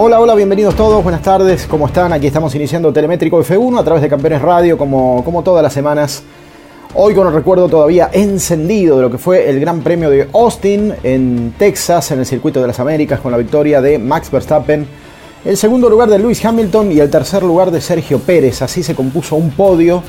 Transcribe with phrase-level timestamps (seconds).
[0.00, 2.12] Hola, hola, bienvenidos todos, buenas tardes, ¿cómo están?
[2.12, 6.22] Aquí estamos iniciando Telemétrico F1 a través de Campeones Radio, como, como todas las semanas.
[6.94, 10.94] Hoy con el recuerdo todavía encendido de lo que fue el Gran Premio de Austin
[11.02, 14.86] en Texas, en el Circuito de las Américas, con la victoria de Max Verstappen,
[15.44, 18.62] el segundo lugar de Lewis Hamilton y el tercer lugar de Sergio Pérez.
[18.62, 20.04] Así se compuso un podio,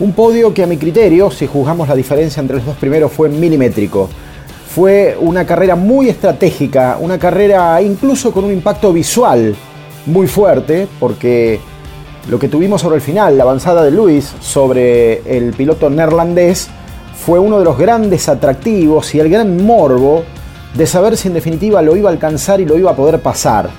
[0.00, 3.28] un podio que a mi criterio, si juzgamos la diferencia entre los dos primeros, fue
[3.28, 4.08] milimétrico.
[4.78, 9.56] Fue una carrera muy estratégica, una carrera incluso con un impacto visual
[10.06, 11.58] muy fuerte, porque
[12.30, 16.68] lo que tuvimos sobre el final, la avanzada de Luis sobre el piloto neerlandés,
[17.12, 20.22] fue uno de los grandes atractivos y el gran morbo
[20.74, 23.70] de saber si en definitiva lo iba a alcanzar y lo iba a poder pasar.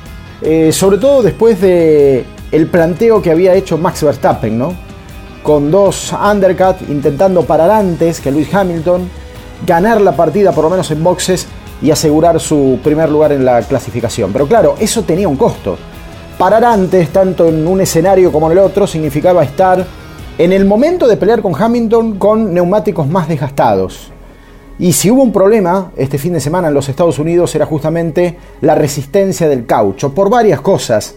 [0.41, 4.73] Eh, sobre todo después de el planteo que había hecho Max Verstappen, ¿no?
[5.43, 9.09] Con dos undercut intentando parar antes que Luis Hamilton
[9.65, 11.47] ganar la partida por lo menos en boxes
[11.81, 14.31] y asegurar su primer lugar en la clasificación.
[14.33, 15.77] Pero claro, eso tenía un costo.
[16.37, 19.85] Parar antes, tanto en un escenario como en el otro, significaba estar
[20.37, 24.11] en el momento de pelear con Hamilton con neumáticos más desgastados.
[24.79, 28.37] Y si hubo un problema este fin de semana en los Estados Unidos era justamente
[28.61, 31.15] la resistencia del caucho, por varias cosas.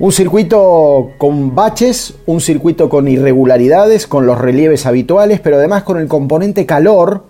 [0.00, 5.98] Un circuito con baches, un circuito con irregularidades, con los relieves habituales, pero además con
[6.00, 7.22] el componente calor,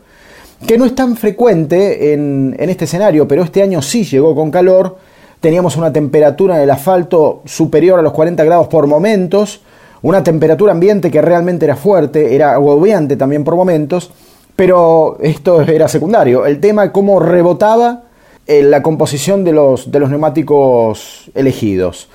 [0.65, 4.97] que no es tan frecuente en, este escenario, pero este año sí llegó con calor.
[5.41, 9.61] Teníamos una temperatura en el asfalto superior a los 40 grados por momentos,
[10.03, 14.11] una temperatura ambiente que realmente era fuerte, era agobiante también por momentos,
[14.55, 16.47] pero esto era secundario.
[16.47, 18.05] El tema cómo rebotaba
[18.47, 22.09] en la composición de los, de los neumáticos elegidos.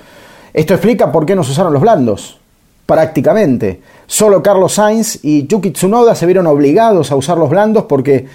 [0.52, 2.38] Esto explica por qué no se usaron los blandos,
[2.86, 3.80] prácticamente.
[4.06, 8.26] Solo Carlos Sainz y Yuki Tsunoda se vieron obligados a usar los blandos porque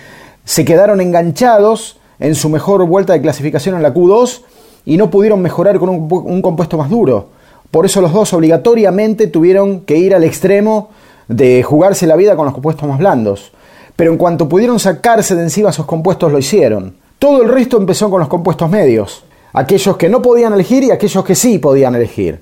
[0.46, 4.42] se quedaron enganchados en su mejor vuelta de clasificación en la Q2
[4.86, 7.28] y no pudieron mejorar con un, compuesto más duro.
[7.70, 10.90] Por eso los dos obligatoriamente tuvieron que ir al extremo
[11.28, 13.52] de jugarse la vida con los compuestos más blandos.
[13.98, 16.96] Pero en cuanto pudieron sacarse de encima esos compuestos lo hicieron.
[17.20, 19.24] Todo el resto empezó con los compuestos medios.
[19.52, 22.42] Aquellos que no podían elegir y aquellos que sí podían elegir.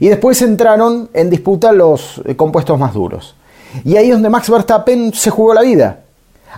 [0.00, 3.34] Y después entraron en disputa los eh, compuestos más duros.
[3.84, 6.00] Y ahí es donde Max Verstappen se jugó la vida.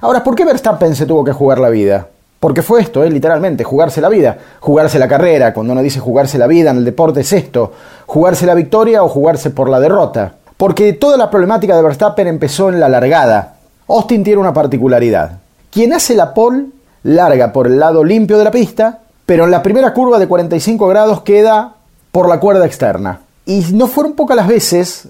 [0.00, 2.08] Ahora, ¿por qué Verstappen se tuvo que jugar la vida?
[2.38, 5.54] Porque fue esto, eh, literalmente, jugarse la vida, jugarse la carrera.
[5.54, 7.72] Cuando uno dice jugarse la vida en el deporte es esto,
[8.06, 10.34] jugarse la victoria o jugarse por la derrota.
[10.56, 13.56] Porque toda la problemática de Verstappen empezó en la largada.
[13.88, 15.38] Austin tiene una particularidad.
[15.70, 16.66] Quien hace la pole
[17.02, 20.88] larga por el lado limpio de la pista, pero en la primera curva de 45
[20.88, 21.74] grados queda
[22.12, 23.20] por la cuerda externa.
[23.46, 25.08] Y no fueron pocas las veces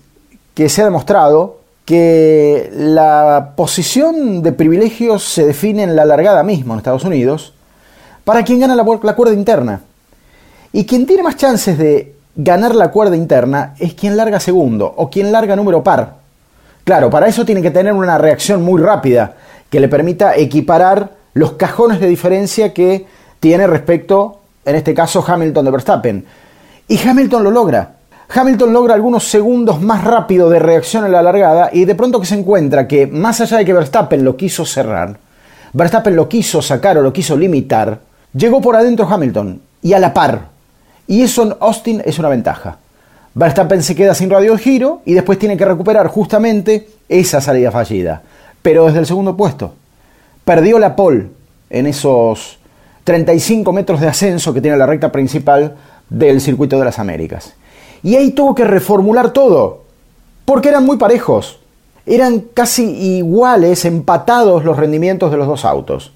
[0.55, 6.75] que se ha demostrado que la posición de privilegios se define en la largada misma
[6.75, 7.55] en Estados Unidos
[8.25, 9.83] para quien gana la, cuerda interna.
[10.73, 15.09] Y quien tiene más chances de ganar la cuerda interna es quien larga segundo o
[15.09, 16.17] quien larga número par.
[16.83, 19.37] Claro, para eso tiene que tener una reacción muy rápida
[19.71, 23.07] que le permita equiparar los cajones de diferencia que
[23.39, 26.27] tiene respecto, en este caso, Hamilton de Verstappen.
[26.89, 27.96] Y Hamilton lo logra.
[28.29, 32.27] Hamilton logra algunos segundos más rápido de reacción en la largada y de pronto que
[32.27, 35.19] se encuentra que más allá de que Verstappen lo quiso cerrar,
[35.73, 38.01] Verstappen lo quiso sacar o lo quiso limitar,
[38.33, 40.49] llegó por adentro Hamilton y a la par.
[41.07, 42.79] Y eso en Austin es una ventaja.
[43.35, 47.71] Verstappen se queda sin radio de giro y después tiene que recuperar justamente esa salida
[47.71, 48.23] fallida.
[48.63, 49.75] Pero desde el segundo puesto.
[50.45, 51.27] Perdió la pole
[51.71, 52.59] en esos
[53.05, 55.77] 35 metros de ascenso que tiene la recta principal
[56.09, 57.55] del circuito de las Américas.
[58.03, 59.83] Y ahí tuvo que reformular todo,
[60.45, 61.59] porque eran muy parejos.
[62.07, 62.85] Eran casi
[63.17, 66.13] iguales, empatados los rendimientos de los dos autos.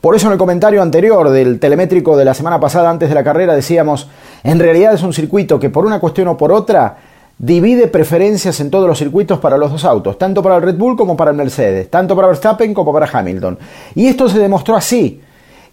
[0.00, 3.22] Por eso en el comentario anterior del telemétrico de la semana pasada antes de la
[3.22, 4.08] carrera decíamos,
[4.42, 6.96] en realidad es un circuito que por una cuestión o por otra
[7.36, 10.96] divide preferencias en todos los circuitos para los dos autos, tanto para el Red Bull
[10.96, 13.58] como para el Mercedes, tanto para Verstappen como para Hamilton.
[13.94, 15.20] Y esto se demostró así,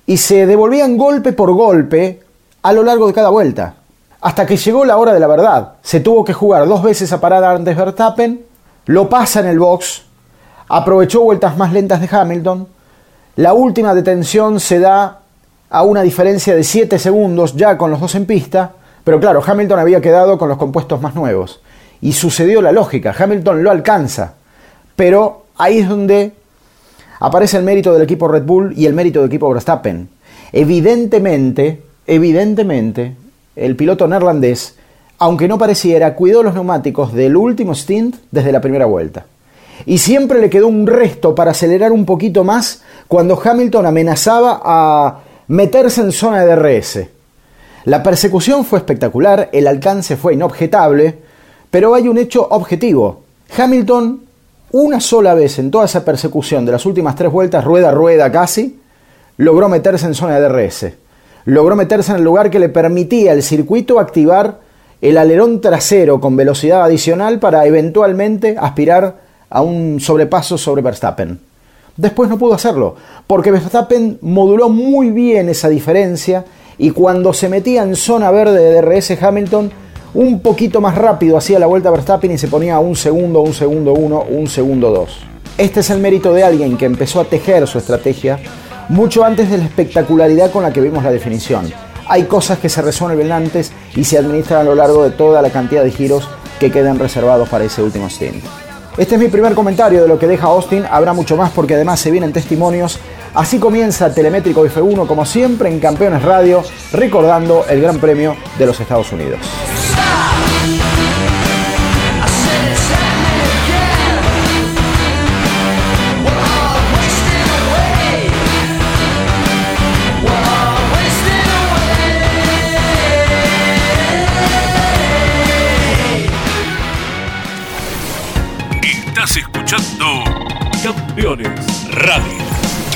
[0.06, 2.22] y se devolvían golpe por golpe
[2.64, 3.76] a lo largo de cada vuelta.
[4.22, 5.74] Hasta que llegó la hora de la verdad.
[5.82, 8.42] Se tuvo que jugar dos veces a parar antes Verstappen,
[8.86, 10.04] lo pasa en el box,
[10.70, 12.68] aprovechó vueltas más lentas de Hamilton
[13.36, 15.20] La última detención se da
[15.70, 18.72] a una diferencia de 7 segundos ya con los dos en pista,
[19.04, 21.62] pero claro, Hamilton había quedado con los compuestos más nuevos.
[22.02, 24.34] Y sucedió la lógica, Hamilton lo alcanza,
[24.96, 26.34] pero ahí es donde
[27.20, 30.10] aparece el mérito del equipo Red Bull y el mérito del equipo Verstappen.
[30.52, 33.16] Evidentemente, evidentemente,
[33.58, 34.76] el piloto neerlandés,
[35.20, 39.26] aunque no pareciera, cuidó los neumáticos del último stint desde la primera vuelta.
[39.86, 45.20] Y siempre le quedó un resto para acelerar un poquito más cuando Hamilton amenazaba a
[45.48, 47.00] meterse en zona de DRS.
[47.86, 51.18] La persecución fue espectacular, el alcance fue inobjetable,
[51.72, 53.24] pero hay un hecho objetivo.
[53.58, 54.22] Hamilton,
[54.72, 58.32] una sola vez en toda esa persecución de las últimas tres vueltas, rueda a rueda
[58.32, 58.80] casi,
[59.38, 60.86] logró meterse en zona de DRS.
[61.48, 64.60] Logró meterse en el lugar que le permitía el circuito activar
[65.02, 69.16] el alerón trasero con velocidad adicional para eventualmente aspirar
[69.50, 71.40] a un sobrepaso sobre Verstappen.
[71.96, 72.96] Después no pudo hacerlo,
[73.28, 76.44] porque Verstappen moduló muy bien esa diferencia
[76.78, 79.72] y cuando se metía en zona verde de DRS Hamilton,
[80.16, 83.40] un poquito más rápido hacía la vuelta a Verstappen y se ponía a un segundo,
[83.40, 85.20] un segundo uno, un segundo dos.
[85.58, 88.38] Este es el mérito de alguien que empezó a tejer su estrategia
[88.90, 91.72] mucho antes de la espectacularidad con la que vimos la definición.
[92.08, 95.50] Hay cosas que se resuelven antes y se administran a lo largo de toda la
[95.50, 96.30] cantidad de giros
[96.60, 98.44] que quedan reservados para ese último stint.
[98.98, 102.00] Este es mi primer comentario de lo que deja Austin, habrá mucho más porque además
[102.00, 103.00] se vienen testimonios.
[103.36, 106.64] Así comienza Telemétrico F1 como siempre en Campeones Radio,
[106.94, 109.40] recordando el Gran Premio de los Estados Unidos.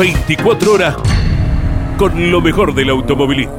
[0.02, 0.96] 24 horas
[2.00, 3.54] con lo mejor del automovilismo.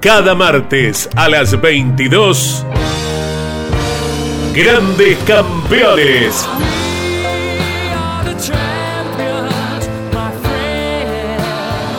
[0.00, 2.64] Cada martes a las 22.
[4.54, 6.48] Grandes Campeones.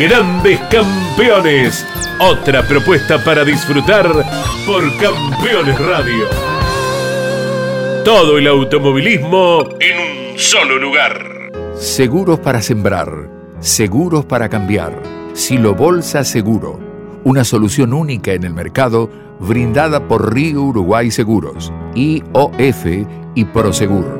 [0.00, 1.86] Grandes Campeones.
[2.18, 4.06] Otra propuesta para disfrutar
[4.64, 6.24] por Campeones Radio.
[8.02, 11.50] Todo el automovilismo en un solo lugar.
[11.74, 13.28] Seguros para sembrar,
[13.60, 15.02] seguros para cambiar.
[15.34, 16.80] Silo Bolsa Seguro,
[17.24, 22.86] una solución única en el mercado brindada por Río Uruguay Seguros, IOF
[23.34, 24.19] y Prosegur.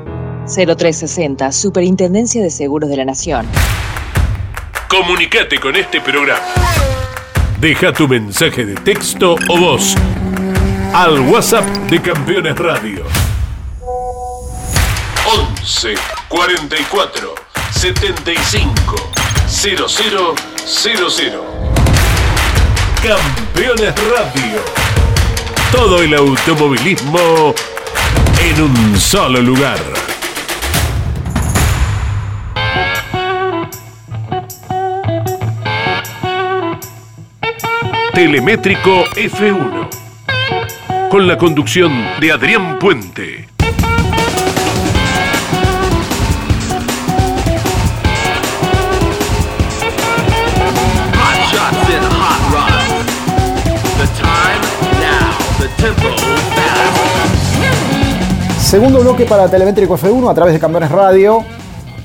[0.55, 3.47] 0360, Superintendencia de Seguros de la Nación.
[4.87, 6.41] Comunicate con este programa.
[7.59, 9.95] Deja tu mensaje de texto o voz
[10.93, 13.05] al WhatsApp de Campeones Radio.
[15.63, 15.95] 11
[16.27, 17.35] 44
[17.71, 19.11] 75
[19.47, 21.31] 0000.
[23.01, 24.61] Campeones Radio.
[25.71, 27.55] Todo el automovilismo
[28.43, 30.10] en un solo lugar.
[38.21, 39.89] Telemétrico F1.
[41.09, 43.47] Con la conducción de Adrián Puente.
[58.59, 61.43] Segundo bloque para Telemétrico F1 a través de Campeones Radio.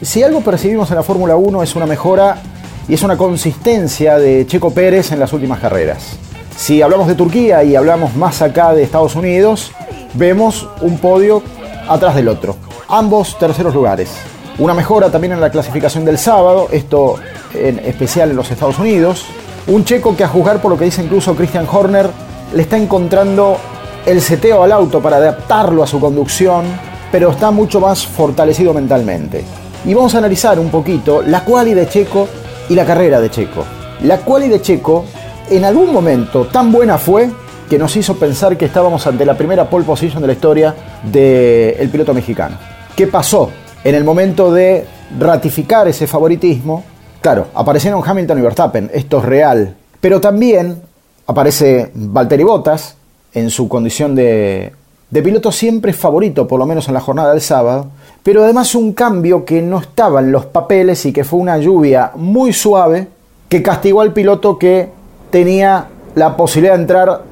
[0.01, 2.39] Si algo percibimos en la Fórmula 1 es una mejora
[2.89, 6.17] y es una consistencia de Checo Pérez en las últimas carreras.
[6.57, 9.73] Si hablamos de Turquía y hablamos más acá de Estados Unidos,
[10.15, 11.43] vemos un podio
[11.89, 12.57] atrás del otro.
[12.89, 14.11] Ambos terceros lugares.
[14.59, 17.17] Una mejora también en la clasificación del sábado, esto
[17.55, 19.27] en especial en los Estados Unidos.
[19.67, 22.09] Un checo que a juzgar por lo que dice incluso Christian Horner,
[22.55, 23.59] le está encontrando
[24.07, 26.65] el seteo al auto para adaptarlo a su conducción,
[27.11, 29.45] pero está mucho más fortalecido mentalmente.
[29.85, 32.29] Y vamos a analizar un poquito la quali de Checo
[32.69, 33.65] y la carrera de Checo.
[34.03, 35.05] La quali de Checo
[35.51, 37.31] en algún momento tan buena fue
[37.69, 41.89] que nos hizo pensar que estábamos ante la primera pole position de la historia del
[41.91, 42.57] piloto mexicano.
[42.95, 43.51] ¿Qué pasó?
[43.85, 44.87] En el momento de
[45.19, 46.85] ratificar ese favoritismo,
[47.21, 50.83] claro, aparecieron Hamilton y Verstappen, esto es real, pero también
[51.27, 52.97] aparece Valtteri Bottas
[53.33, 54.73] en su condición de,
[55.11, 57.87] de piloto siempre favorito, por lo menos en la jornada del sábado,
[58.23, 62.11] pero además un cambio que no estaba en los papeles y que fue una lluvia
[62.17, 63.09] muy suave
[63.49, 64.89] que castigó al piloto que
[65.31, 65.87] tenía
[66.17, 67.23] la posibilidad de entrar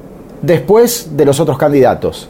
[0.41, 2.29] después de los otros candidatos.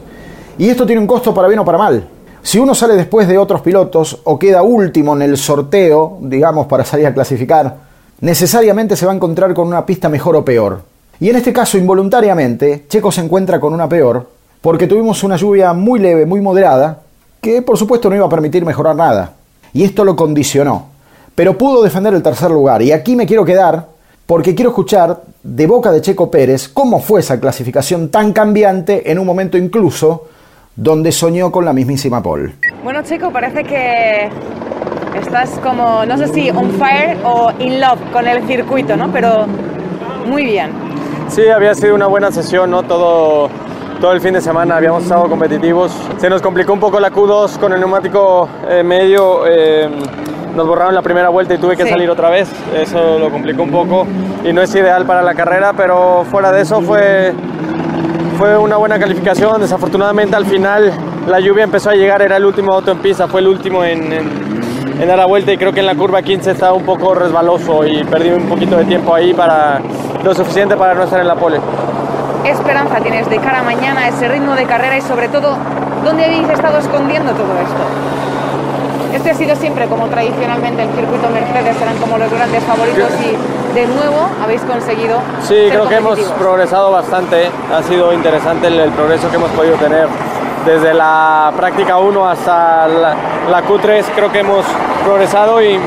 [0.58, 2.08] Y esto tiene un costo para bien o para mal.
[2.42, 6.84] Si uno sale después de otros pilotos o queda último en el sorteo, digamos, para
[6.84, 7.76] salir a clasificar,
[8.20, 10.80] necesariamente se va a encontrar con una pista mejor o peor.
[11.20, 14.28] Y en este caso, involuntariamente, Checo se encuentra con una peor,
[14.60, 17.00] porque tuvimos una lluvia muy leve, muy moderada,
[17.40, 19.32] que por supuesto no iba a permitir mejorar nada.
[19.72, 20.86] Y esto lo condicionó.
[21.34, 22.82] Pero pudo defender el tercer lugar.
[22.82, 23.86] Y aquí me quiero quedar
[24.26, 29.18] porque quiero escuchar de boca de Checo Pérez cómo fue esa clasificación tan cambiante en
[29.18, 30.28] un momento incluso
[30.74, 32.54] donde soñó con la mismísima Paul.
[32.82, 34.28] Bueno, Checo, parece que
[35.18, 39.10] estás como, no sé si on fire o in love con el circuito, ¿no?
[39.12, 39.46] Pero
[40.26, 40.70] muy bien.
[41.28, 42.82] Sí, había sido una buena sesión, ¿no?
[42.82, 43.48] Todo,
[44.00, 45.92] todo el fin de semana habíamos estado competitivos.
[46.18, 49.46] Se nos complicó un poco la Q2 con el neumático eh, medio.
[49.46, 49.88] Eh,
[50.54, 52.50] nos borraron la primera vuelta y tuve que salir otra vez.
[52.74, 54.06] Eso lo complicó un poco
[54.44, 57.32] y no es ideal para la carrera, pero fuera de eso fue,
[58.38, 59.60] fue una buena calificación.
[59.60, 60.92] Desafortunadamente al final
[61.26, 64.12] la lluvia empezó a llegar, era el último auto en pista, fue el último en,
[64.12, 67.86] en, dar la vuelta y creo que en la curva 15 estaba un poco resbaloso
[67.86, 69.80] y perdí un poquito de tiempo ahí para
[70.22, 71.58] lo suficiente para no estar en la pole.
[72.46, 75.56] ¿Qué esperanza tienes de cara a mañana, ese ritmo de carrera y sobre todo,
[76.04, 77.82] dónde habéis estado escondiendo todo esto?
[79.12, 83.74] Este ha sido siempre como tradicionalmente el circuito Mercedes, eran como los grandes favoritos y
[83.74, 85.18] de nuevo habéis conseguido.
[85.42, 90.06] Sí, creo que hemos progresado bastante, ha sido interesante el, progreso que hemos podido tener
[90.64, 94.64] desde la práctica 1 hasta la, Q3, creo que hemos
[95.04, 95.80] progresado y,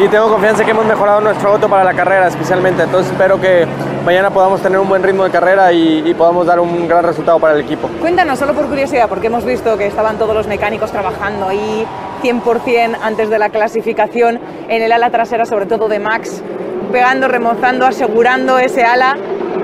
[0.00, 3.68] y tengo confianza que hemos mejorado nuestro auto para la carrera especialmente, entonces espero que
[4.04, 7.54] mañana podamos tener un buen ritmo de carrera y, podamos dar un gran resultado para
[7.54, 7.88] el equipo.
[8.00, 11.86] Cuéntanos, solo por curiosidad, porque hemos visto que estaban todos los mecánicos trabajando ahí
[12.22, 16.42] 100% antes de la clasificación en el ala trasera, sobre todo de Max,
[16.92, 19.16] pegando, remozando, asegurando ese ala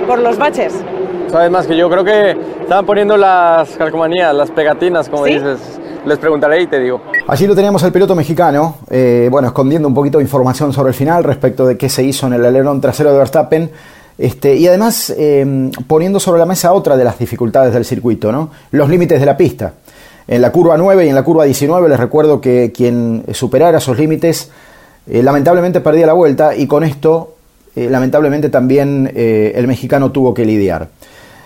[0.06, 0.74] por los baches.
[1.28, 2.30] Sabes más que yo, creo que
[2.62, 5.58] estaban poniendo las calcomanías, las pegatinas, como dices.
[6.06, 7.02] Les preguntaré y te digo.
[7.26, 10.94] Allí lo teníamos el piloto mexicano, eh, bueno, escondiendo un poquito de información sobre el
[10.94, 13.70] final respecto de qué se hizo en el alerón trasero de Verstappen.
[14.18, 18.50] Este, y además em, poniendo sobre la mesa otra de las dificultades del circuito, ¿no?
[18.72, 19.74] los límites de la pista.
[20.26, 23.96] En la curva 9 y en la curva 19 les recuerdo que quien superara esos
[23.96, 24.50] límites
[25.08, 27.36] eh, lamentablemente perdía la vuelta y con esto
[27.74, 30.88] eh, lamentablemente también eh, el mexicano tuvo que lidiar.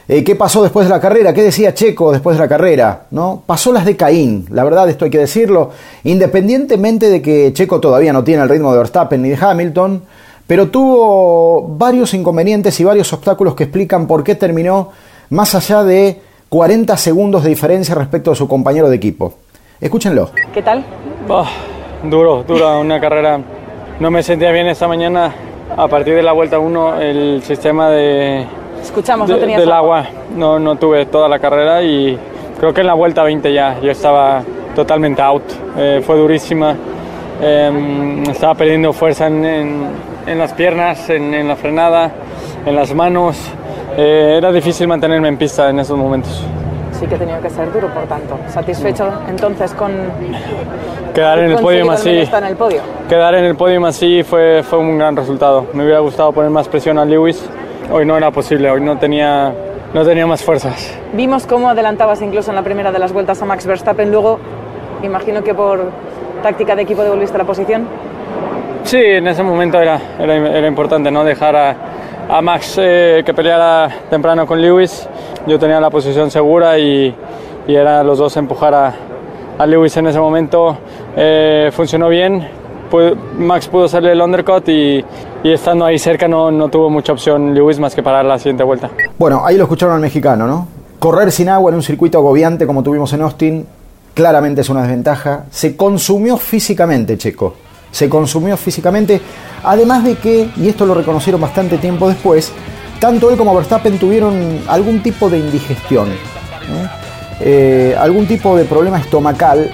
[0.04, 1.32] ¿Qué pasó después de la carrera?
[1.32, 3.06] ¿Qué decía Checo después de la carrera?
[3.12, 3.44] ¿No?
[3.46, 5.70] Pasó las de Caín, la verdad esto hay que decirlo,
[6.04, 10.02] independientemente de que Checo todavía no tiene el ritmo de Verstappen ni de Hamilton,
[10.46, 14.90] pero tuvo varios inconvenientes y varios obstáculos que explican por qué terminó
[15.30, 19.34] más allá de 40 segundos de diferencia respecto a su compañero de equipo.
[19.80, 20.30] Escúchenlo.
[20.52, 20.84] ¿Qué tal?
[22.04, 23.40] duro, dura una carrera.
[23.98, 25.34] No me sentía bien esta mañana.
[25.76, 28.46] A partir de la vuelta 1, el sistema de,
[28.82, 30.04] Escuchamos, del agua
[30.36, 32.18] no, no tuve toda la carrera y
[32.58, 34.42] creo que en la vuelta 20 ya yo estaba
[34.74, 35.44] totalmente out.
[35.76, 36.76] Eh, fue durísima.
[37.40, 39.86] Em, estaba perdiendo fuerza en en
[40.26, 42.10] las piernas, en, la frenada,
[42.64, 43.36] en las manos.
[43.96, 46.42] Eh, era difícil mantenerme en pista en esos momentos.
[46.98, 48.38] Sí que tenía que ser duro, por tanto.
[48.48, 49.92] ¿Satisfecho entonces con
[51.14, 52.10] quedar en el podio así?
[52.10, 52.80] En el podio?
[53.08, 55.66] Quedar en el podio así fue, fue un gran resultado.
[55.72, 57.44] Me hubiera gustado poner más presión a Lewis.
[57.90, 59.52] Hoy no era posible, hoy no tenía,
[59.92, 60.96] no tenía más fuerzas.
[61.12, 64.10] Vimos cómo adelantabas incluso en la primera de las vueltas a Max Verstappen.
[64.10, 64.38] Luego,
[65.02, 65.90] imagino que por
[66.42, 67.86] táctica de equipo devolviste la posición.
[68.84, 71.76] Sí, en ese momento era, era, importante no dejar a,
[72.28, 75.08] a Max eh, que peleara temprano con Lewis.
[75.46, 77.14] Yo tenía la posición segura y,
[77.66, 78.94] y era los dos empujar a,
[79.58, 80.76] a Lewis en ese momento.
[81.16, 82.46] Eh, funcionó bien.
[83.38, 85.02] Max pudo hacerle el undercut y,
[85.42, 88.62] y estando ahí cerca no, no, tuvo mucha opción Lewis más que parar la siguiente
[88.64, 88.90] vuelta.
[89.18, 90.68] Bueno, ahí lo escucharon al mexicano, ¿no?
[90.98, 93.66] Correr sin agua en un circuito agobiante como tuvimos en Austin
[94.12, 95.44] claramente es una desventaja.
[95.50, 97.54] Se consumió físicamente Checo
[97.92, 99.20] se consumió físicamente,
[99.62, 102.50] además de que, y esto lo reconocieron bastante tiempo después,
[102.98, 106.08] tanto él como Verstappen tuvieron algún tipo de indigestión,
[107.40, 109.70] eh, algún tipo de problema estomacal,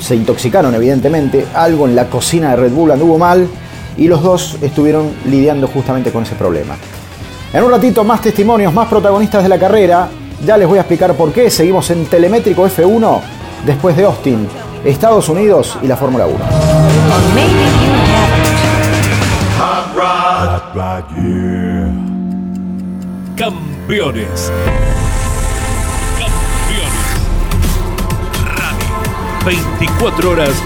[0.00, 3.48] se intoxicaron evidentemente, algo en la cocina de Red Bull anduvo mal
[3.96, 6.76] y los dos estuvieron lidiando justamente con ese problema.
[7.52, 10.08] En un ratito más testimonios, más protagonistas de la carrera,
[10.44, 11.50] ya les voy a explicar por qué.
[11.50, 13.20] Seguimos en Telemétrico F1
[13.64, 14.46] después de Austin,
[14.86, 16.38] Estados Unidos y la Fórmula 1.
[19.96, 21.32] Campeones.
[23.36, 24.52] Campeones.
[28.54, 29.44] Radio.
[29.44, 30.62] 24 horas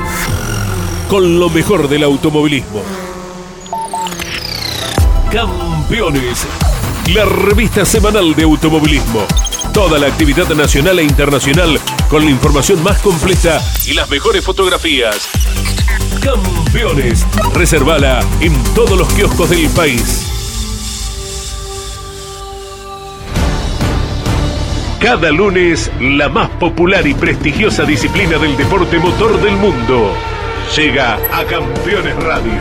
[1.08, 2.82] con lo mejor del automovilismo.
[5.32, 6.46] Campeones.
[7.14, 9.20] La revista semanal de automovilismo.
[9.72, 15.28] Toda la actividad nacional e internacional con la información más completa y las mejores fotografías.
[16.20, 17.24] Campeones.
[17.54, 20.26] Reservala en todos los kioscos del país.
[25.00, 30.12] Cada lunes, la más popular y prestigiosa disciplina del deporte motor del mundo
[30.76, 32.60] llega a Campeones Radio.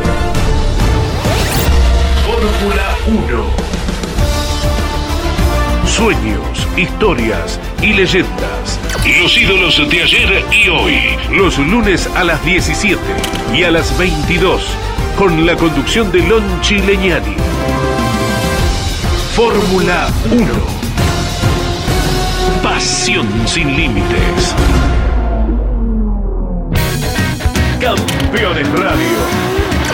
[2.26, 3.70] Fórmula 1
[6.00, 8.79] sueños, historias y leyendas.
[9.06, 13.00] Los ídolos de ayer y hoy, los lunes a las 17
[13.54, 14.62] y a las 22,
[15.18, 17.36] con la conducción de Lon Chileñani.
[19.36, 20.46] Fórmula 1.
[22.62, 24.56] Pasión sin límites.
[27.80, 29.18] Campeones Radio.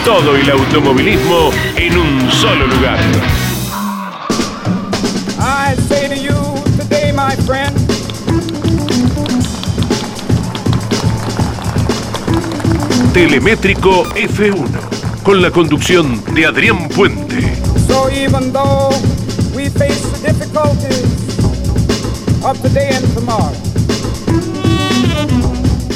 [0.04, 2.98] Todo el automovilismo en un solo lugar.
[13.16, 17.36] Telemétrico F1, con la conducción de Adrián Puente.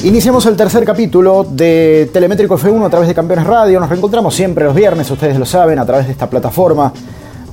[0.03, 3.79] Iniciamos el tercer capítulo de Telemétrico F1 a través de Campeones Radio.
[3.81, 6.91] Nos reencontramos siempre los viernes, ustedes lo saben, a través de esta plataforma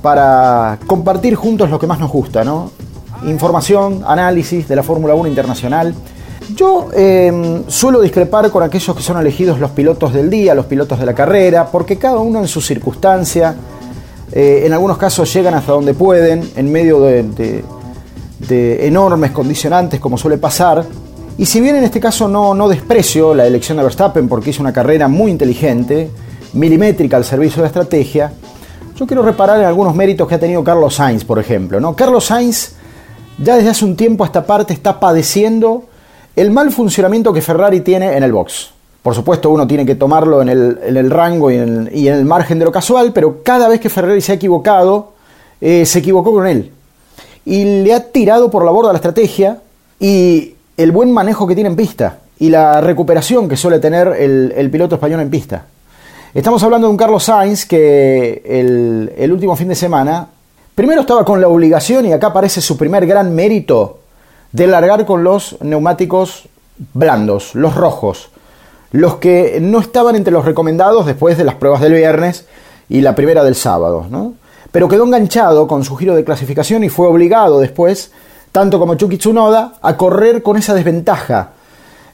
[0.00, 2.70] para compartir juntos lo que más nos gusta, ¿no?
[3.26, 5.94] Información, análisis de la Fórmula 1 internacional
[6.54, 10.98] yo em, suelo discrepar con aquellos que son elegidos los pilotos del día, los pilotos
[10.98, 13.54] de la carrera, porque cada uno en su circunstancia,
[14.32, 17.64] eh, en algunos casos llegan hasta donde pueden, en medio de,
[18.48, 20.84] enormes condicionantes como suele pasar.
[21.36, 24.62] Y si bien en este caso no, no desprecio la elección de Verstappen porque hizo
[24.62, 26.10] una carrera muy inteligente,
[26.54, 28.32] milimétrica al servicio de la estrategia,
[28.96, 31.78] yo quiero reparar en algunos méritos que ha tenido Carlos Sainz, por ejemplo.
[31.78, 31.94] ¿no?
[31.94, 32.72] Carlos Sainz
[33.38, 35.84] ya desde hace un tiempo a esta parte está padeciendo
[36.40, 38.70] el mal funcionamiento que Ferrari tiene en el box.
[39.02, 42.70] Por supuesto, uno tiene que tomarlo en el, rango y en, el margen de lo
[42.70, 45.14] casual, pero cada vez que Ferrari se ha equivocado,
[45.60, 46.70] eh, se equivocó con él.
[47.44, 49.58] Y le ha tirado por la borda la estrategia
[49.98, 54.70] y el buen manejo que tiene en pista y la recuperación que suele tener el,
[54.70, 55.64] piloto español en pista.
[56.34, 60.28] Estamos hablando de un Carlos Sainz que el, el último fin de semana,
[60.74, 63.98] primero estaba con la obligación, y acá aparece su primer gran mérito,
[64.52, 66.48] de largar con los neumáticos
[66.94, 68.30] blandos, los rojos,
[68.92, 72.46] los que no estaban entre los recomendados después de las pruebas del viernes
[72.88, 74.34] y la primera del sábado, ¿no?
[74.70, 78.12] Pero quedó enganchado con su giro de clasificación y fue obligado después,
[78.52, 81.50] tanto como Chucky Tsunoda, a correr con esa desventaja.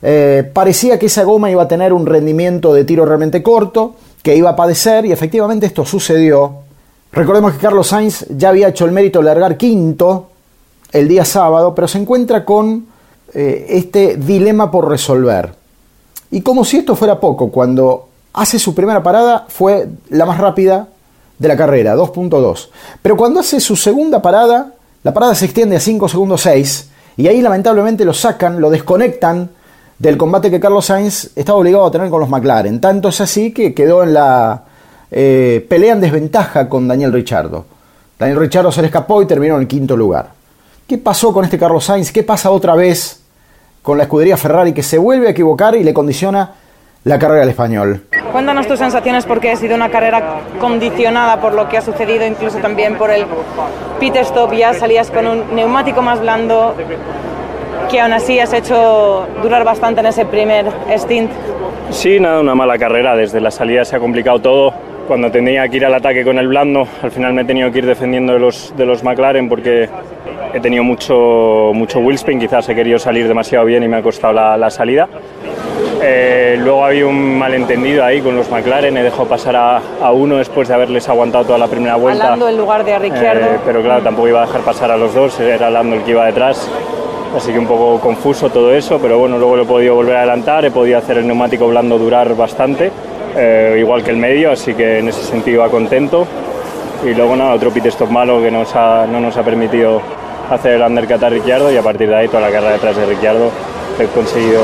[0.03, 4.37] Eh, parecía que esa goma iba a tener un rendimiento de tiro realmente corto, que
[4.37, 6.65] iba a padecer, y efectivamente esto sucedió.
[7.13, 10.31] Recordemos que Carlos Sainz ya había hecho el mérito de largar quinto
[10.95, 12.87] el día sábado, pero se encuentra con
[13.35, 15.53] eh, este dilema por resolver.
[16.31, 20.89] Y como si esto fuera poco, cuando hace su primera parada fue la más rápida
[21.37, 22.69] de la carrera, 2.2.
[23.03, 27.27] Pero cuando hace su segunda parada, la parada se extiende a 5 segundos 6 y
[27.27, 29.51] ahí lamentablemente lo sacan, lo desconectan
[29.99, 32.81] del combate que Carlos Sainz estaba obligado a tener con los McLaren.
[32.81, 34.63] Tanto es así que quedó en la
[35.11, 37.65] eh, pelea en desventaja con Daniel Richardo.
[38.17, 40.44] Daniel Richardo se le escapó y terminó en el quinto lugar.
[40.87, 42.13] ¿Qué pasó con este Carlos Sainz?
[42.13, 43.23] ¿Qué pasa otra vez
[43.81, 46.53] con la escudería Ferrari que se vuelve a equivocar y le condiciona
[47.05, 48.03] la carrera al español?
[48.33, 52.59] Cuéntanos tus sensaciones porque ha sido una carrera condicionada por lo que ha sucedido, incluso
[52.59, 53.25] también por el
[53.99, 54.53] pit stop.
[54.53, 56.75] Ya salías con un neumático más blando
[57.91, 60.67] que aún así has hecho durar bastante en ese primer
[60.99, 61.31] stint.
[61.89, 63.17] Sí, nada, una mala carrera.
[63.17, 64.75] Desde la salida se ha complicado todo.
[65.09, 67.79] Cuando tenía que ir al ataque con el blando, al final me he tenido que
[67.79, 69.89] ir defendiendo de los, de los McLaren porque
[70.53, 74.33] he tenido mucho, mucho wheelspin, quizás he querido salir demasiado bien y me ha costado
[74.33, 75.09] la, salida.
[76.03, 80.37] Eh, luego había un malentendido ahí con los McLaren, he dejado pasar a, a, uno
[80.37, 82.27] después de haberles aguantado toda la primera vuelta.
[82.27, 83.47] Alando en lugar de Ricciardo.
[83.47, 86.13] Eh, pero claro, tampoco iba a dejar pasar a los dos, era Alando el que
[86.13, 86.69] iba detrás.
[87.37, 90.19] Así que un poco confuso todo eso, pero bueno, luego lo he podido volver a
[90.21, 92.93] adelantar, he podido hacer el neumático blando durar bastante,
[93.37, 96.29] eh, igual que el medio, así que en ese sentido iba contento.
[97.05, 100.01] Y luego nada, otro pit stop malo que nos ha, no nos ha permitido
[100.51, 103.07] hacer el undercut a Ricciardo y a partir de ahí toda la carrera detrás de
[103.07, 103.51] Ricciardo
[103.99, 104.63] he conseguido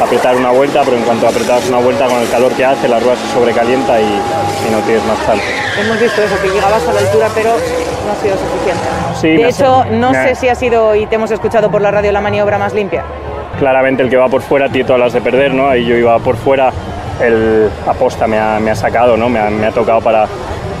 [0.00, 3.00] apretar una vuelta, pero en cuanto apretas una vuelta con el calor que hace, la
[3.00, 5.44] rueda se sobrecalienta y, y no tienes más salto.
[5.80, 8.82] Hemos visto eso, que llegabas a la altura, pero no ha sido suficiente.
[9.20, 12.12] Sí, de hecho, no sé si ha sido, y te hemos escuchado por la radio,
[12.12, 13.04] la maniobra más limpia.
[13.58, 15.68] Claramente el que va por fuera tiene todas las de perder, ¿no?
[15.68, 16.72] Ahí yo iba por fuera,
[17.20, 19.28] el aposta me ha, me ha sacado, ¿no?
[19.28, 20.26] Me ha, me ha, tocado para...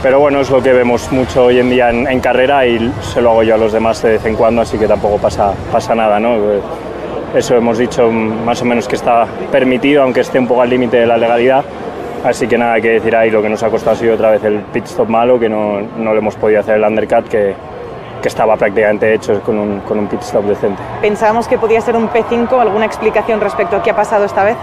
[0.04, 3.30] Pero bueno, es lo que vemos mucho hoy en día en, carrera y se lo
[3.30, 6.20] hago yo a los demás de vez en cuando, así que tampoco pasa, pasa nada,
[6.20, 6.36] ¿no?
[7.34, 10.98] Eso hemos dicho más o menos que está permitido, aunque esté un poco al límite
[10.98, 11.64] de la legalidad.
[12.22, 14.44] Así que nada que decir ahí, lo que nos ha costado ha sido otra vez
[14.44, 17.54] el pit stop malo, que no, no le hemos podido hacer el undercut, que,
[18.20, 20.82] que estaba prácticamente hecho con un, con un pit stop decente.
[21.00, 22.60] ¿Pensábamos que podía ser un P5?
[22.60, 24.58] ¿Alguna explicación respecto a qué ha pasado esta vez?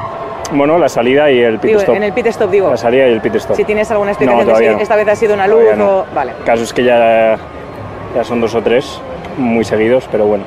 [0.53, 1.95] Bueno, la salida y el pit digo, stop.
[1.95, 2.69] En el pit stop, digo.
[2.69, 3.55] La salida y el pit stop.
[3.55, 4.79] Si tienes alguna explicación no, de si no.
[4.79, 5.99] esta vez ha sido una luz no.
[5.99, 6.05] o...
[6.13, 6.33] Vale.
[6.39, 7.37] El caso es que ya,
[8.15, 8.99] ya son dos o tres
[9.37, 10.43] muy seguidos, pero bueno,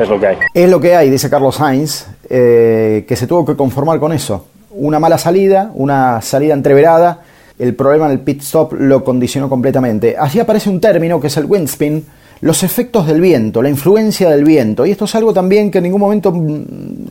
[0.00, 0.36] es lo que hay.
[0.54, 4.46] Es lo que hay, dice Carlos Sainz, eh, que se tuvo que conformar con eso.
[4.70, 7.20] Una mala salida, una salida entreverada,
[7.58, 10.16] el problema en el pit stop lo condicionó completamente.
[10.18, 12.04] Así aparece un término que es el windspin,
[12.42, 14.84] los efectos del viento, la influencia del viento.
[14.84, 16.34] Y esto es algo también que en ningún momento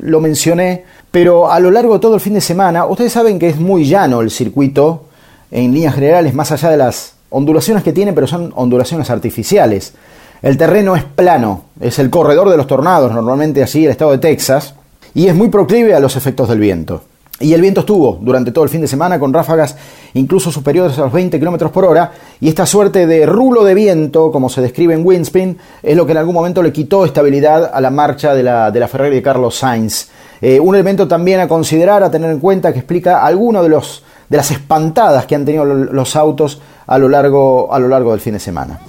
[0.01, 3.47] lo mencioné, pero a lo largo de todo el fin de semana, ustedes saben que
[3.47, 5.05] es muy llano el circuito,
[5.49, 9.93] en líneas generales, más allá de las ondulaciones que tiene, pero son ondulaciones artificiales.
[10.41, 14.17] El terreno es plano, es el corredor de los tornados, normalmente así el estado de
[14.17, 14.75] Texas,
[15.13, 17.03] y es muy proclive a los efectos del viento.
[17.41, 19.75] Y el viento estuvo durante todo el fin de semana con ráfagas
[20.13, 22.11] incluso superiores a los 20 km por hora.
[22.39, 26.11] Y esta suerte de rulo de viento, como se describe en Windspin, es lo que
[26.11, 29.21] en algún momento le quitó estabilidad a la marcha de la, de la Ferrari de
[29.21, 30.09] Carlos Sainz.
[30.41, 34.03] Eh, un elemento también a considerar, a tener en cuenta, que explica algunos de, los,
[34.27, 38.19] de las espantadas que han tenido los autos a lo largo, a lo largo del
[38.19, 38.79] fin de semana.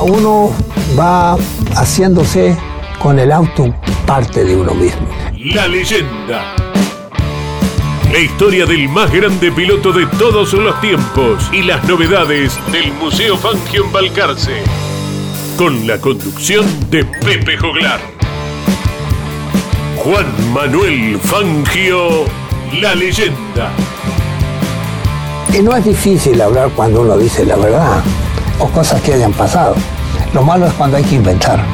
[0.00, 0.50] Uno
[0.98, 1.36] va
[1.76, 2.56] haciéndose
[3.00, 3.74] con el auto
[4.06, 5.06] parte de uno mismo.
[5.54, 6.54] La leyenda.
[8.12, 13.36] La historia del más grande piloto de todos los tiempos y las novedades del Museo
[13.36, 14.62] Fangio en Balcarce.
[15.56, 18.00] Con la conducción de Pepe Joglar.
[19.96, 22.24] Juan Manuel Fangio,
[22.80, 23.70] la leyenda.
[25.56, 28.02] Y no es difícil hablar cuando uno dice la verdad
[28.58, 29.74] o cosas que hayan pasado.
[30.32, 31.64] Lo malo es cuando hay que inventar.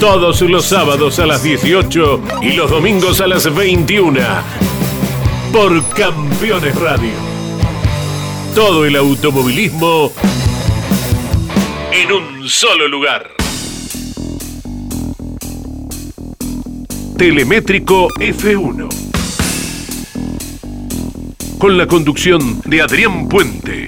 [0.00, 4.20] Todos los sábados a las 18 y los domingos a las 21.
[5.52, 7.12] Por Campeones Radio.
[8.54, 10.12] Todo el automovilismo
[11.92, 13.30] en un solo lugar.
[17.16, 18.88] Telemétrico F1.
[21.58, 23.84] Con la conducción de Adrián Puente.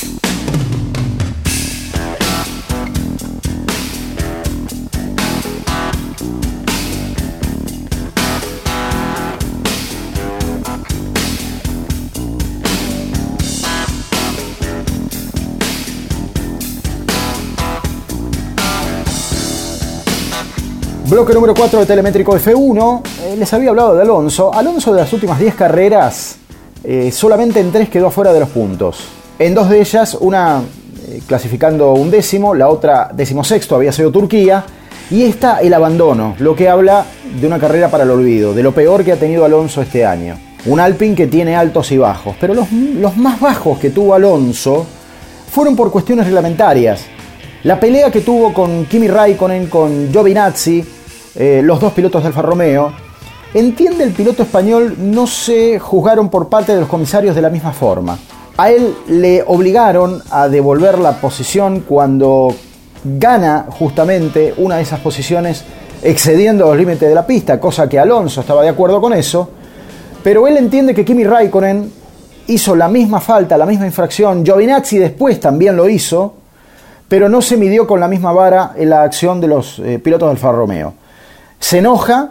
[21.14, 23.02] Bloque número 4 de Telemétrico F1.
[23.22, 24.52] Eh, les había hablado de Alonso.
[24.52, 26.38] Alonso de las últimas 10 carreras,
[26.82, 28.98] eh, solamente en 3 quedó fuera de los puntos.
[29.38, 30.60] En dos de ellas, una
[31.06, 34.64] eh, clasificando un décimo, la otra decimosexto había sido Turquía.
[35.08, 37.06] Y esta el abandono, lo que habla
[37.40, 40.36] de una carrera para el olvido, de lo peor que ha tenido Alonso este año.
[40.66, 44.84] Un Alpine que tiene altos y bajos, pero los, los más bajos que tuvo Alonso
[45.48, 47.02] fueron por cuestiones reglamentarias.
[47.62, 50.84] La pelea que tuvo con Kimi Raikkonen, con Giovinazzi,
[51.34, 52.92] eh, los dos pilotos del Alfa Romeo,
[53.54, 57.72] entiende el piloto español, no se juzgaron por parte de los comisarios de la misma
[57.72, 58.18] forma.
[58.56, 62.54] A él le obligaron a devolver la posición cuando
[63.04, 65.64] gana justamente una de esas posiciones
[66.02, 69.50] excediendo los límites de la pista, cosa que Alonso estaba de acuerdo con eso,
[70.22, 71.90] pero él entiende que Kimi Raikkonen
[72.46, 76.34] hizo la misma falta, la misma infracción, Giovinazzi después también lo hizo,
[77.08, 80.28] pero no se midió con la misma vara en la acción de los eh, pilotos
[80.28, 80.94] del Alfa Romeo.
[81.64, 82.28] Se enoja,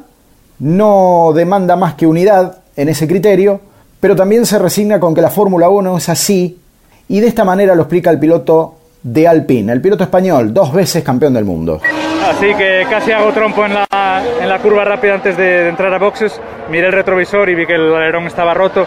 [0.60, 3.62] no demanda más que unidad en ese criterio,
[4.00, 6.60] pero también se resigna con que la Fórmula 1 es así,
[7.08, 11.04] y de esta manera lo explica el piloto de Alpine, el piloto español, dos veces
[11.04, 11.82] campeón del mundo.
[12.30, 15.92] Así que casi hago trompo en la, en la curva rápida antes de, de entrar
[15.92, 18.86] a boxes, miré el retrovisor y vi que el alerón estaba roto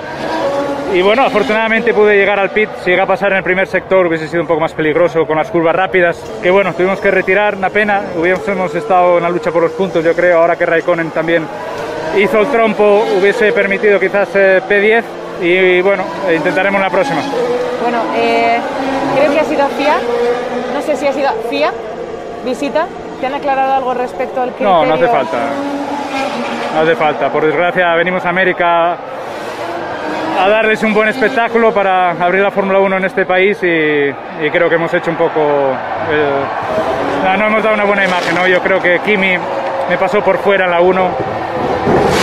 [0.94, 2.68] y bueno, afortunadamente pude llegar al pit.
[2.82, 5.36] Si llega a pasar en el primer sector hubiese sido un poco más peligroso con
[5.36, 6.18] las curvas rápidas.
[6.42, 8.02] Que bueno, tuvimos que retirar, una pena.
[8.16, 10.38] Hubiésemos estado en la lucha por los puntos, yo creo.
[10.38, 11.46] Ahora que Raikkonen también
[12.16, 15.04] hizo el trompo, hubiese permitido quizás eh, P10.
[15.42, 17.20] Y bueno, intentaremos la próxima.
[17.82, 18.58] Bueno, eh,
[19.16, 19.96] creo que ha sido FIA.
[20.72, 21.72] No sé si ha sido FIA,
[22.44, 22.86] visita.
[23.20, 24.72] ¿Te han aclarado algo respecto al criterio?
[24.72, 25.36] No, no hace falta.
[26.74, 27.30] No hace falta.
[27.30, 28.98] Por desgracia, venimos a América
[30.38, 34.50] a darles un buen espectáculo para abrir la Fórmula 1 en este país y, y,
[34.50, 35.40] creo que hemos hecho un poco...
[35.40, 38.46] Eh, no hemos dado una buena imagen, ¿no?
[38.46, 39.36] Yo creo que Kimi
[39.88, 41.10] me pasó por fuera en la 1.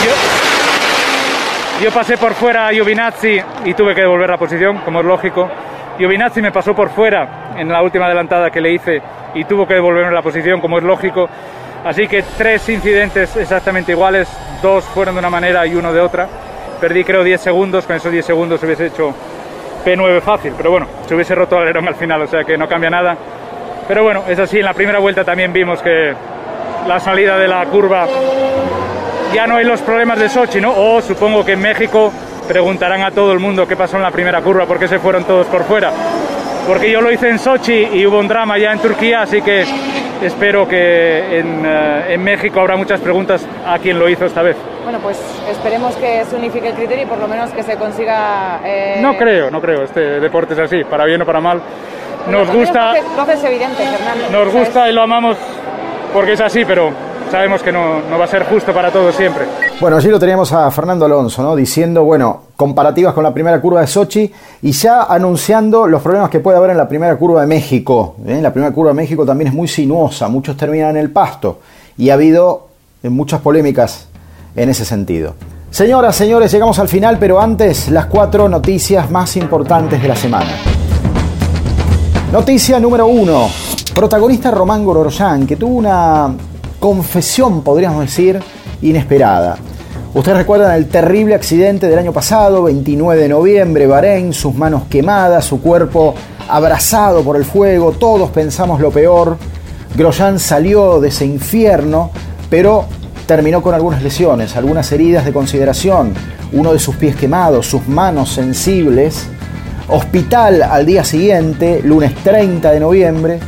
[0.05, 5.05] Yo, yo pasé por fuera a Giovinazzi y tuve que devolver la posición, como es
[5.05, 5.49] lógico.
[5.97, 9.01] Giovinazzi me pasó por fuera en la última adelantada que le hice
[9.33, 11.27] y tuvo que devolverme la posición, como es lógico.
[11.83, 14.29] Así que tres incidentes exactamente iguales,
[14.61, 16.27] dos fueron de una manera y uno de otra
[16.83, 19.15] perdí creo 10 segundos, con esos 10 segundos hubiese hecho
[19.85, 22.67] P9 fácil, pero bueno, se hubiese roto el alerón al final, o sea que no
[22.67, 23.15] cambia nada.
[23.87, 26.13] Pero bueno, es así, en la primera vuelta también vimos que
[26.85, 28.05] la salida de la curva
[29.33, 30.73] ya no hay los problemas de Sochi, ¿no?
[30.75, 32.11] O supongo que en México
[32.49, 35.23] preguntarán a todo el mundo qué pasó en la primera curva, por qué se fueron
[35.23, 35.89] todos por fuera.
[36.67, 39.63] Porque yo lo hice en Sochi y hubo un drama ya en Turquía, así que
[40.25, 44.57] espero que en, uh, en México habrá muchas preguntas a quién lo hizo esta vez.
[44.83, 48.59] Bueno, pues esperemos que se unifique el criterio y por lo menos que se consiga...
[48.63, 48.99] Eh...
[49.01, 49.83] No creo, no creo.
[49.83, 51.61] Este deporte es así, para bien o para mal.
[52.25, 52.93] Bueno, Nos gusta...
[52.95, 54.29] Es evidente, Fernando.
[54.31, 55.37] Nos gusta y lo amamos
[56.13, 56.91] porque es así, pero
[57.33, 59.45] sabemos que no, no, va a ser justo para todos siempre.
[59.81, 61.55] Bueno, allí lo teníamos a Fernando Alonso, ¿no?
[61.55, 66.41] Diciendo, bueno, comparativas con la primera curva de Sochi y ya anunciando los problemas que
[66.41, 68.17] puede haber en la primera curva de México.
[68.27, 68.39] ¿eh?
[68.39, 71.61] La primera curva de México también es muy sinuosa, muchos terminan en el pasto
[71.97, 72.67] y ha habido
[73.01, 74.09] muchas polémicas
[74.55, 75.33] en ese sentido.
[75.71, 80.51] Señoras, señores, llegamos al final, pero antes las cuatro noticias más importantes de la semana.
[82.31, 83.49] Noticia número uno.
[83.95, 86.31] Protagonista Román Grosjean, que tuvo una
[86.83, 88.41] confesión, podríamos decir,
[88.81, 89.55] inesperada.
[90.13, 95.45] Ustedes recuerdan el terrible accidente del año pasado, 29 de noviembre, Bahrein, sus manos quemadas,
[95.45, 96.13] su cuerpo
[96.49, 99.37] abrazado por el fuego, todos pensamos lo peor.
[99.95, 102.11] Grosjean salió de ese infierno,
[102.49, 102.83] pero
[103.27, 106.13] terminó con algunas lesiones, algunas heridas de consideración,
[106.51, 109.25] uno de sus pies quemados, sus manos sensibles.
[109.87, 113.39] Hospital al día siguiente, lunes 30 de noviembre,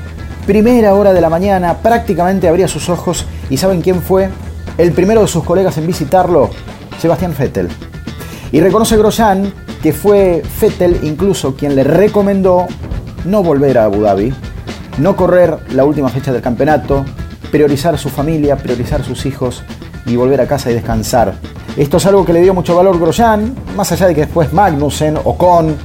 [0.45, 4.29] primera hora de la mañana, prácticamente abría sus ojos y ¿saben quién fue?
[4.77, 6.49] El primero de sus colegas en visitarlo,
[6.99, 7.69] Sebastián Vettel.
[8.51, 12.67] Y reconoce Grosjean que fue Vettel incluso quien le recomendó
[13.25, 14.33] no volver a Abu Dhabi,
[14.99, 17.05] no correr la última fecha del campeonato,
[17.51, 19.63] priorizar su familia, priorizar sus hijos
[20.05, 21.35] y volver a casa y descansar.
[21.75, 25.17] Esto es algo que le dio mucho valor Grosjean, más allá de que después Magnussen,
[25.23, 25.75] Ocon,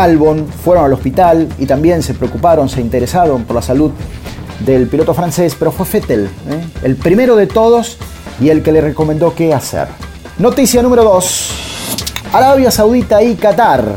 [0.00, 3.90] Albon fueron al hospital y también se preocuparon, se interesaron por la salud
[4.60, 6.64] del piloto francés, pero fue Vettel, ¿eh?
[6.82, 7.98] el primero de todos
[8.40, 9.88] y el que le recomendó qué hacer.
[10.38, 11.50] Noticia número 2.
[12.32, 13.96] Arabia Saudita y Qatar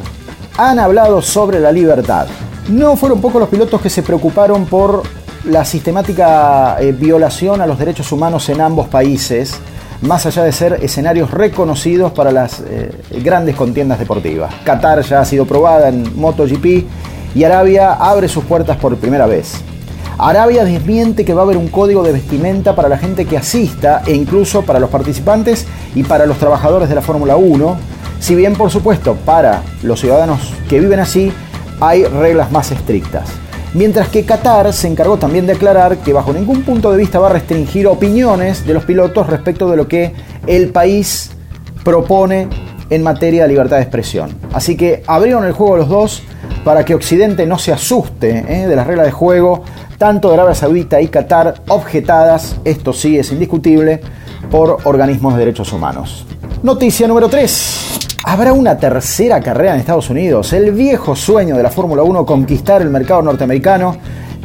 [0.57, 2.27] han hablado sobre la libertad.
[2.67, 5.03] No fueron pocos los pilotos que se preocuparon por
[5.45, 9.59] la sistemática eh, violación a los derechos humanos en ambos países,
[10.01, 12.91] más allá de ser escenarios reconocidos para las eh,
[13.23, 14.53] grandes contiendas deportivas.
[14.63, 16.85] Qatar ya ha sido probada en MotoGP
[17.35, 19.61] y Arabia abre sus puertas por primera vez.
[20.17, 24.01] Arabia desmiente que va a haber un código de vestimenta para la gente que asista
[24.05, 27.77] e incluso para los participantes y para los trabajadores de la Fórmula 1.
[28.19, 31.33] Si bien, por supuesto, para los ciudadanos que viven así
[31.81, 33.44] hay reglas más estrictas.
[33.75, 37.27] Mientras que Qatar se encargó también de aclarar que bajo ningún punto de vista va
[37.27, 40.13] a restringir opiniones de los pilotos respecto de lo que
[40.47, 41.31] el país
[41.83, 42.47] propone
[42.89, 44.33] en materia de libertad de expresión.
[44.53, 46.23] Así que abrieron el juego los dos
[46.63, 48.65] para que Occidente no se asuste ¿eh?
[48.65, 49.65] de las reglas de juego,
[49.97, 53.99] tanto de Arabia Saudita y Qatar, objetadas, esto sí es indiscutible,
[54.49, 56.25] por organismos de derechos humanos.
[56.65, 57.99] Noticia número 3.
[58.23, 60.51] Habrá una tercera carrera en Estados Unidos.
[60.51, 63.97] El viejo sueño de la Fórmula 1 conquistar el mercado norteamericano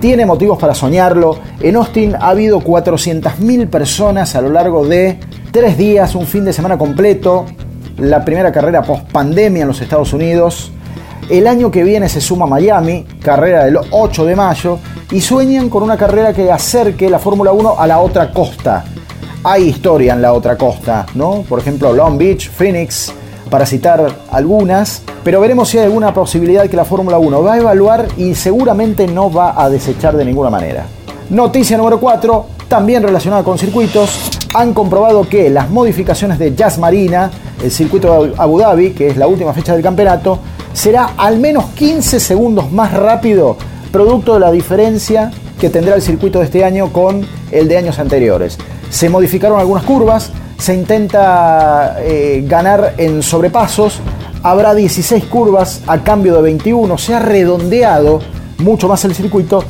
[0.02, 1.38] tiene motivos para soñarlo.
[1.60, 5.18] En Austin ha habido 400.000 personas a lo largo de
[5.50, 7.46] tres días, un fin de semana completo.
[7.96, 10.72] La primera carrera post pandemia en los Estados Unidos.
[11.30, 14.78] El año que viene se suma Miami, carrera del 8 de mayo,
[15.10, 18.84] y sueñan con una carrera que acerque la Fórmula 1 a la otra costa.
[19.42, 21.44] Hay historia en la otra costa, ¿no?
[21.48, 23.10] Por ejemplo, Long Beach, Phoenix,
[23.48, 27.58] para citar algunas, pero veremos si hay alguna posibilidad que la Fórmula 1 va a
[27.58, 30.84] evaluar y seguramente no va a desechar de ninguna manera.
[31.30, 37.30] Noticia número 4, también relacionada con circuitos, han comprobado que las modificaciones de Jazz Marina,
[37.62, 40.38] el circuito de Abu Dhabi, que es la última fecha del campeonato,
[40.74, 43.56] será al menos 15 segundos más rápido,
[43.90, 47.98] producto de la diferencia que tendrá el circuito de este año con el de años
[47.98, 48.58] anteriores.
[48.90, 54.00] Se modificaron algunas curvas, se intenta eh, ganar en sobrepasos.
[54.42, 56.98] Habrá 16 curvas a cambio de 21.
[56.98, 58.20] Se ha redondeado
[58.58, 59.64] mucho más el circuito.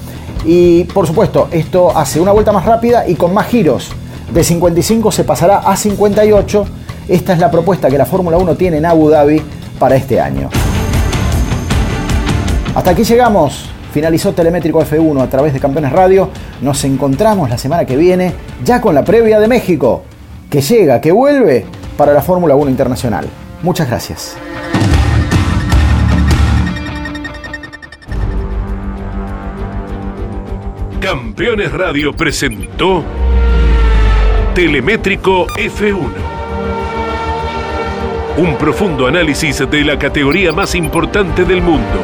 [0.45, 3.91] Y por supuesto, esto hace una vuelta más rápida y con más giros.
[4.33, 6.65] De 55 se pasará a 58.
[7.09, 9.43] Esta es la propuesta que la Fórmula 1 tiene en Abu Dhabi
[9.79, 10.49] para este año.
[12.75, 13.71] Hasta aquí llegamos.
[13.93, 16.31] Finalizó Telemétrico F1 a través de Campeones Radio.
[16.63, 18.33] Nos encontramos la semana que viene
[18.65, 20.05] ya con la previa de México
[20.49, 21.65] que llega, que vuelve
[21.97, 23.27] para la Fórmula 1 Internacional.
[23.63, 24.37] Muchas gracias.
[31.01, 33.03] Campeones Radio presentó
[34.55, 36.11] Telemétrico F1.
[38.37, 42.01] Un profundo análisis de la categoría más importante del mundo.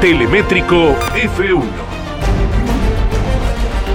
[0.00, 1.64] Telemétrico F1.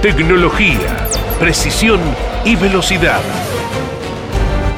[0.02, 1.08] Tecnología,
[1.40, 1.98] precisión
[2.44, 3.22] y velocidad.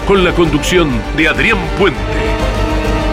[0.06, 1.98] Con la conducción de Adrián Puente.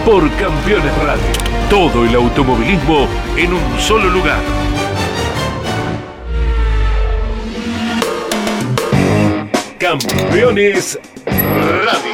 [0.04, 1.24] Por Campeones Radio.
[1.68, 4.38] Todo el automovilismo en un solo lugar.
[9.80, 12.13] Campeones Radio.